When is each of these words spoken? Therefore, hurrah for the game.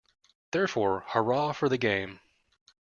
Therefore, 0.49 1.03
hurrah 1.09 1.51
for 1.51 1.69
the 1.69 1.77
game. 1.77 2.21